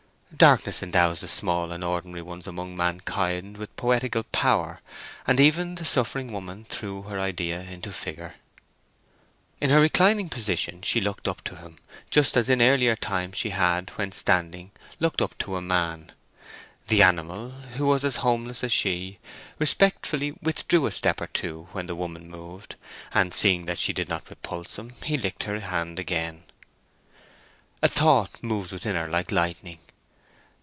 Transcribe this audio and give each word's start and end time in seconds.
Darkness 0.37 0.81
endows 0.81 1.19
the 1.19 1.27
small 1.27 1.71
and 1.73 1.83
ordinary 1.83 2.21
ones 2.21 2.47
among 2.47 2.75
mankind 2.75 3.57
with 3.57 3.75
poetical 3.75 4.23
power, 4.23 4.79
and 5.27 5.39
even 5.41 5.75
the 5.75 5.83
suffering 5.85 6.31
woman 6.31 6.65
threw 6.69 7.01
her 7.03 7.19
idea 7.19 7.61
into 7.61 7.91
figure. 7.91 8.35
In 9.59 9.69
her 9.69 9.79
reclining 9.81 10.29
position 10.29 10.81
she 10.83 11.01
looked 11.01 11.27
up 11.27 11.43
to 11.43 11.57
him 11.57 11.77
just 12.09 12.35
as 12.37 12.49
in 12.49 12.61
earlier 12.61 12.95
times 12.95 13.37
she 13.37 13.49
had, 13.51 13.89
when 13.97 14.13
standing, 14.13 14.71
looked 15.01 15.21
up 15.21 15.37
to 15.39 15.57
a 15.57 15.61
man. 15.61 16.11
The 16.87 17.03
animal, 17.03 17.49
who 17.75 17.85
was 17.85 18.03
as 18.05 18.15
homeless 18.25 18.63
as 18.63 18.71
she, 18.71 19.19
respectfully 19.59 20.31
withdrew 20.41 20.87
a 20.87 20.91
step 20.91 21.19
or 21.21 21.27
two 21.27 21.67
when 21.73 21.85
the 21.87 21.95
woman 21.95 22.27
moved, 22.29 22.77
and, 23.13 23.33
seeing 23.33 23.65
that 23.65 23.77
she 23.77 23.91
did 23.93 24.07
not 24.09 24.29
repulse 24.29 24.79
him, 24.79 24.91
he 25.03 25.17
licked 25.17 25.43
her 25.43 25.59
hand 25.59 25.99
again. 25.99 26.43
A 27.83 27.89
thought 27.89 28.41
moved 28.41 28.71
within 28.71 28.95
her 28.95 29.07
like 29.07 29.31
lightning. 29.31 29.79